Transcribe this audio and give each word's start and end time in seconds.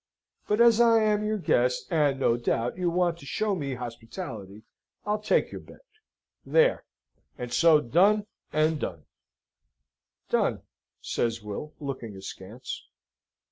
But 0.47 0.59
as 0.61 0.81
I 0.81 0.97
am 1.03 1.23
your 1.23 1.37
guest, 1.37 1.85
and, 1.91 2.19
no 2.19 2.35
doubt, 2.35 2.75
you 2.75 2.89
want 2.89 3.19
to 3.19 3.25
show 3.27 3.53
me 3.53 3.75
hospitality, 3.75 4.63
I'll 5.05 5.21
take 5.21 5.51
your 5.51 5.61
bet 5.61 5.85
there. 6.43 6.85
And 7.37 7.53
so 7.53 7.81
Done 7.81 8.25
and 8.51 8.79
Done." 8.79 9.05
"Done," 10.27 10.63
says 11.01 11.43
Will, 11.43 11.75
looking 11.79 12.15
askance. 12.15 12.83